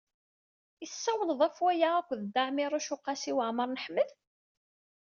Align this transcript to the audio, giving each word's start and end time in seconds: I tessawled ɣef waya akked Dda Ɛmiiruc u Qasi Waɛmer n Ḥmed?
I 0.83 0.85
tessawled 0.87 1.31
ɣef 1.41 1.55
waya 1.63 1.89
akked 1.99 2.19
Dda 2.23 2.41
Ɛmiiruc 2.49 2.89
u 2.95 2.97
Qasi 3.05 3.31
Waɛmer 3.37 3.67
n 3.69 3.81
Ḥmed? 3.83 4.09